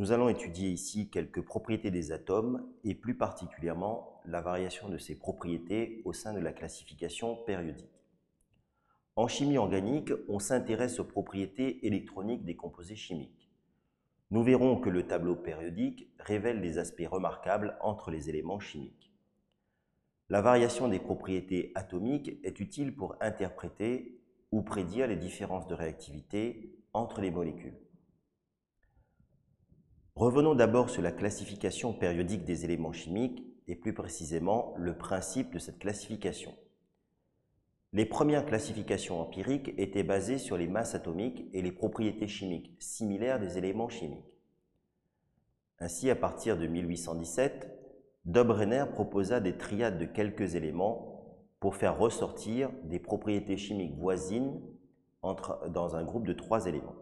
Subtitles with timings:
[0.00, 5.14] Nous allons étudier ici quelques propriétés des atomes et plus particulièrement la variation de ces
[5.14, 8.00] propriétés au sein de la classification périodique.
[9.14, 13.50] En chimie organique, on s'intéresse aux propriétés électroniques des composés chimiques.
[14.30, 19.12] Nous verrons que le tableau périodique révèle des aspects remarquables entre les éléments chimiques.
[20.30, 24.18] La variation des propriétés atomiques est utile pour interpréter
[24.50, 27.76] ou prédire les différences de réactivité entre les molécules.
[30.16, 35.58] Revenons d'abord sur la classification périodique des éléments chimiques et plus précisément le principe de
[35.58, 36.54] cette classification.
[37.92, 43.40] Les premières classifications empiriques étaient basées sur les masses atomiques et les propriétés chimiques similaires
[43.40, 44.24] des éléments chimiques.
[45.78, 47.76] Ainsi, à partir de 1817,
[48.26, 51.24] Dobrenner proposa des triades de quelques éléments
[51.58, 54.60] pour faire ressortir des propriétés chimiques voisines
[55.22, 56.96] dans un groupe de trois éléments.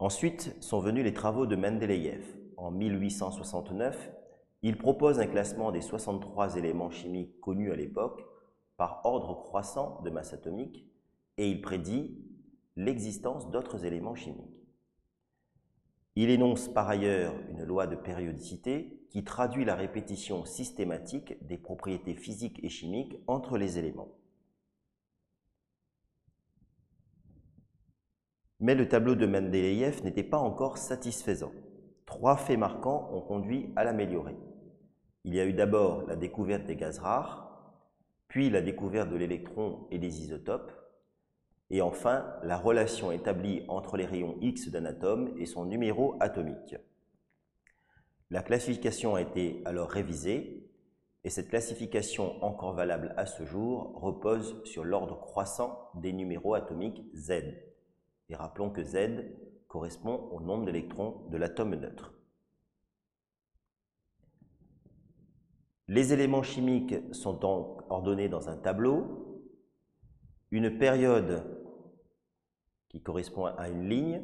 [0.00, 2.24] Ensuite sont venus les travaux de Mendeleïev.
[2.56, 4.12] En 1869,
[4.62, 8.24] il propose un classement des 63 éléments chimiques connus à l'époque
[8.76, 10.86] par ordre croissant de masse atomique
[11.36, 12.16] et il prédit
[12.76, 14.62] l'existence d'autres éléments chimiques.
[16.14, 22.14] Il énonce par ailleurs une loi de périodicité qui traduit la répétition systématique des propriétés
[22.14, 24.17] physiques et chimiques entre les éléments.
[28.60, 31.52] Mais le tableau de Mendeleïev n'était pas encore satisfaisant.
[32.06, 34.36] Trois faits marquants ont conduit à l'améliorer.
[35.24, 37.48] Il y a eu d'abord la découverte des gaz rares,
[38.26, 40.72] puis la découverte de l'électron et des isotopes,
[41.70, 46.76] et enfin la relation établie entre les rayons X d'un atome et son numéro atomique.
[48.30, 50.64] La classification a été alors révisée,
[51.24, 57.02] et cette classification encore valable à ce jour repose sur l'ordre croissant des numéros atomiques
[57.14, 57.67] Z.
[58.28, 59.24] Et rappelons que Z
[59.68, 62.14] correspond au nombre d'électrons de l'atome neutre.
[65.86, 69.42] Les éléments chimiques sont donc ordonnés dans un tableau.
[70.50, 71.44] Une période
[72.88, 74.22] qui correspond à une ligne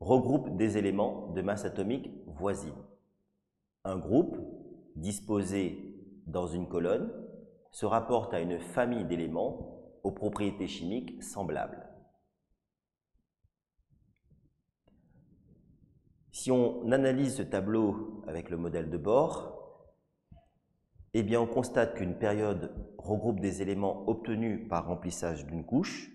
[0.00, 2.74] regroupe des éléments de masse atomique voisine.
[3.84, 4.36] Un groupe
[4.96, 7.10] disposé dans une colonne
[7.70, 11.91] se rapporte à une famille d'éléments aux propriétés chimiques semblables.
[16.32, 19.52] Si on analyse ce tableau avec le modèle de bord,
[21.12, 26.10] eh on constate qu'une période regroupe des éléments obtenus par remplissage d'une couche,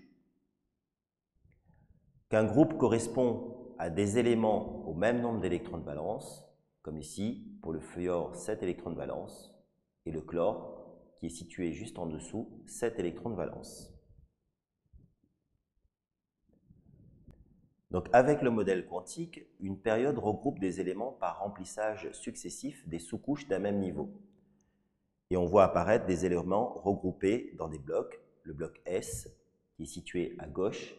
[2.29, 6.43] qu'un groupe correspond à des éléments au même nombre d'électrons de valence,
[6.81, 9.55] comme ici pour le fluor 7 électrons de valence,
[10.07, 13.96] et le chlore qui est situé juste en dessous 7 électrons de valence.
[17.91, 23.47] Donc avec le modèle quantique, une période regroupe des éléments par remplissage successif des sous-couches
[23.47, 24.11] d'un même niveau.
[25.29, 29.29] Et on voit apparaître des éléments regroupés dans des blocs, le bloc S
[29.75, 30.95] qui est situé à gauche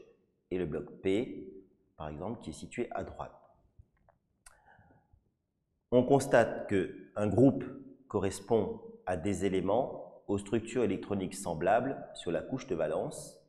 [0.51, 1.53] et le bloc P,
[1.97, 3.35] par exemple, qui est situé à droite.
[5.91, 7.65] On constate qu'un groupe
[8.09, 13.41] correspond à des éléments aux structures électroniques semblables sur la couche de valence.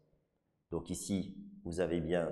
[0.72, 2.31] Donc ici, vous avez bien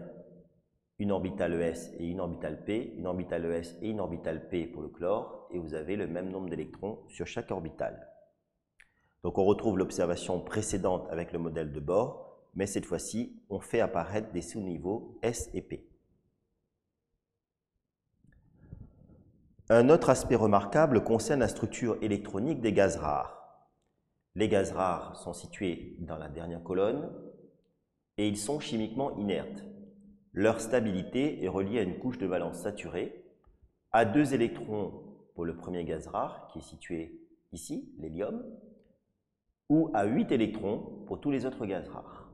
[1.00, 4.81] une orbitale ES et une orbitale P, une orbitale ES et une orbitale P pour
[4.81, 8.08] le chlore, et vous avez le même nombre d'électrons sur chaque orbitale.
[9.24, 13.81] Donc on retrouve l'observation précédente avec le modèle de Bohr, mais cette fois-ci, on fait
[13.81, 15.88] apparaître des sous-niveaux S et P.
[19.69, 23.68] Un autre aspect remarquable concerne la structure électronique des gaz rares.
[24.34, 27.12] Les gaz rares sont situés dans la dernière colonne
[28.18, 29.64] et ils sont chimiquement inertes.
[30.34, 33.26] Leur stabilité est reliée à une couche de valence saturée,
[33.92, 37.22] à deux électrons pour le premier gaz rare, qui est situé
[37.52, 38.44] ici, l'hélium,
[39.70, 42.30] ou à huit électrons pour tous les autres gaz rares.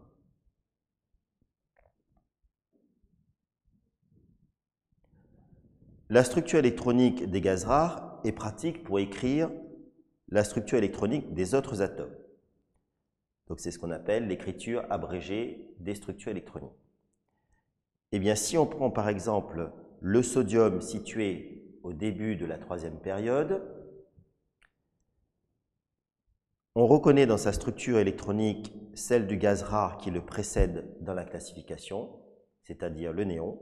[6.10, 9.50] La structure électronique des gaz rares est pratique pour écrire
[10.30, 12.16] la structure électronique des autres atomes.
[13.48, 16.83] Donc c'est ce qu'on appelle l'écriture abrégée des structures électroniques.
[18.16, 23.64] Eh si on prend par exemple le sodium situé au début de la troisième période,
[26.76, 31.24] on reconnaît dans sa structure électronique celle du gaz rare qui le précède dans la
[31.24, 32.12] classification,
[32.62, 33.60] c'est-à-dire le néon.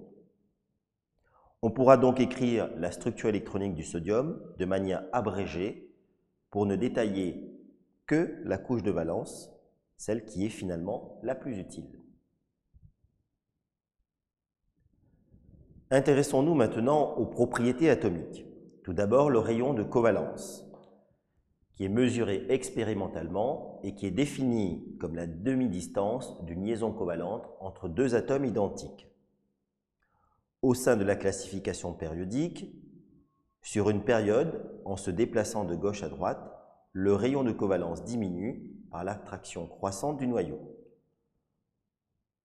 [1.62, 5.96] On pourra donc écrire la structure électronique du sodium de manière abrégée
[6.50, 7.58] pour ne détailler
[8.06, 9.50] que la couche de valence,
[9.96, 12.01] celle qui est finalement la plus utile.
[15.94, 18.46] Intéressons-nous maintenant aux propriétés atomiques.
[18.86, 20.66] Tout d'abord, le rayon de covalence,
[21.76, 27.90] qui est mesuré expérimentalement et qui est défini comme la demi-distance d'une liaison covalente entre
[27.90, 29.10] deux atomes identiques.
[30.62, 32.74] Au sein de la classification périodique,
[33.62, 36.54] sur une période, en se déplaçant de gauche à droite,
[36.94, 40.58] le rayon de covalence diminue par l'attraction croissante du noyau.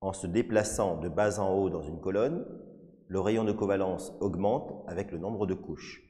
[0.01, 2.45] En se déplaçant de bas en haut dans une colonne,
[3.09, 6.03] le rayon de covalence augmente avec le nombre de couches.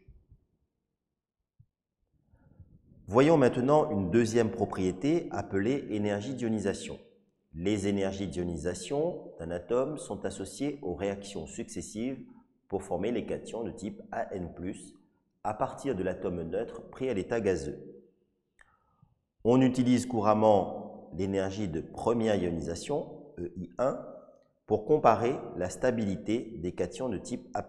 [3.09, 6.99] Voyons maintenant une deuxième propriété appelée énergie d'ionisation.
[7.55, 12.19] Les énergies d'ionisation d'un atome sont associées aux réactions successives
[12.69, 14.51] pour former les cations de type AN+,
[15.45, 17.79] à partir de l'atome neutre pris à l'état gazeux.
[19.45, 23.07] On utilise couramment l'énergie de première ionisation,
[23.39, 24.16] EI1,
[24.67, 27.67] pour comparer la stabilité des cations de type A+,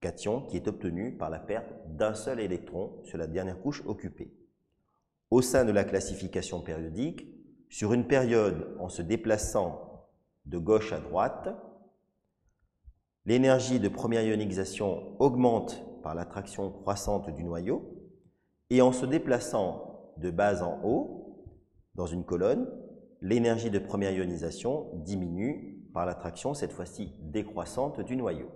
[0.00, 4.32] cation qui est obtenu par la perte d'un seul électron sur la dernière couche occupée.
[5.30, 7.26] Au sein de la classification périodique,
[7.68, 10.06] sur une période en se déplaçant
[10.46, 11.48] de gauche à droite,
[13.24, 17.90] l'énergie de première ionisation augmente par l'attraction croissante du noyau,
[18.70, 21.44] et en se déplaçant de bas en haut,
[21.94, 22.68] dans une colonne,
[23.24, 28.50] l'énergie de première ionisation diminue par l'attraction, cette fois-ci décroissante, du noyau.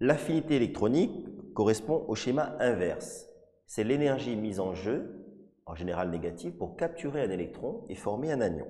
[0.00, 3.26] L'affinité électronique correspond au schéma inverse.
[3.66, 5.24] C'est l'énergie mise en jeu,
[5.64, 8.68] en général négative, pour capturer un électron et former un anion.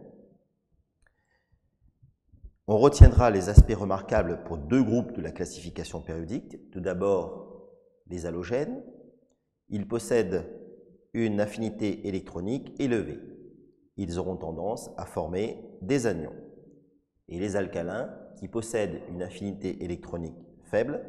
[2.68, 6.70] On retiendra les aspects remarquables pour deux groupes de la classification périodique.
[6.70, 7.68] Tout d'abord,
[8.06, 8.84] les halogènes.
[9.70, 10.55] Ils possèdent
[11.24, 13.20] une affinité électronique élevée.
[13.96, 16.34] Ils auront tendance à former des anions.
[17.28, 21.02] Et les alcalins, qui possèdent une affinité électronique faible,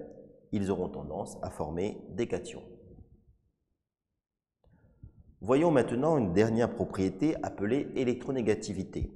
[0.53, 2.63] ils auront tendance à former des cations.
[5.41, 9.11] Voyons maintenant une dernière propriété appelée électronégativité.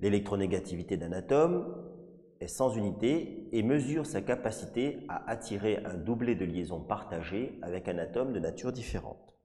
[0.00, 1.95] L'électronégativité d'un atome
[2.40, 7.88] est sans unité et mesure sa capacité à attirer un doublet de liaison partagée avec
[7.88, 9.36] un atome de nature différente.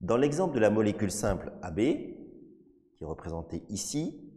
[0.00, 4.30] Dans l'exemple de la molécule simple AB, qui est représentée ici,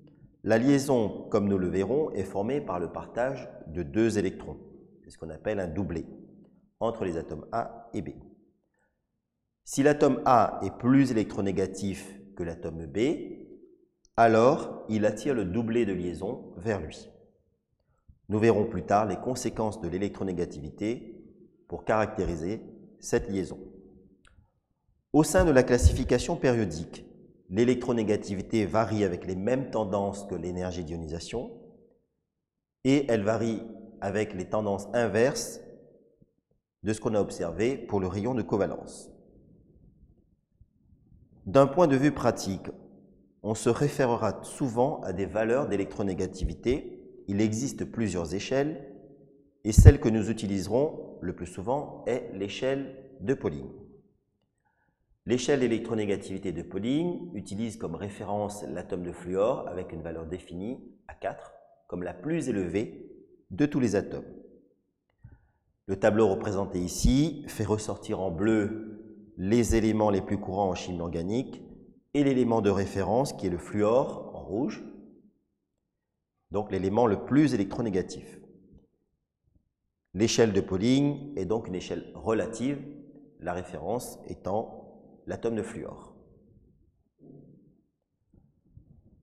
[0.44, 4.58] la liaison, comme nous le verrons, est formée par le partage de deux électrons.
[5.04, 6.06] C'est ce qu'on appelle un doublet
[6.80, 8.10] entre les atomes A et B.
[9.64, 13.00] Si l'atome A est plus électronégatif que l'atome B,
[14.18, 17.10] alors il attire le doublet de liaison vers lui.
[18.30, 21.24] Nous verrons plus tard les conséquences de l'électronégativité
[21.68, 22.62] pour caractériser
[23.00, 23.60] cette liaison.
[25.12, 27.06] Au sein de la classification périodique,
[27.50, 31.52] l'électronégativité varie avec les mêmes tendances que l'énergie d'ionisation
[32.84, 33.62] et elle varie
[34.02, 35.60] avec les tendances inverses
[36.84, 39.10] de ce qu'on a observé pour le rayon de covalence.
[41.46, 42.68] D'un point de vue pratique,
[43.44, 48.90] on se référera souvent à des valeurs d'électronégativité il existe plusieurs échelles
[49.64, 53.70] et celle que nous utiliserons le plus souvent est l'échelle de Pauling.
[55.26, 61.14] L'échelle d'électronégativité de Pauling utilise comme référence l'atome de fluor avec une valeur définie à
[61.14, 61.54] 4
[61.88, 63.10] comme la plus élevée
[63.52, 64.26] de tous les atomes.
[65.86, 69.00] Le tableau représenté ici fait ressortir en bleu
[69.38, 71.62] les éléments les plus courants en chimie organique
[72.14, 74.84] et l'élément de référence qui est le fluor en rouge
[76.54, 78.40] donc l'élément le plus électronégatif.
[80.14, 82.78] L'échelle de Pauling est donc une échelle relative,
[83.40, 86.16] la référence étant l'atome de fluor.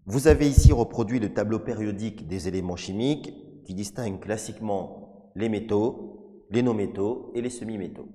[0.07, 3.33] Vous avez ici reproduit le tableau périodique des éléments chimiques
[3.65, 8.09] qui distingue classiquement les métaux, les non-métaux et les semi-métaux.